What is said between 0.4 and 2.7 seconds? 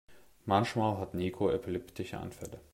Manchmal hat Niko epileptische Anfälle.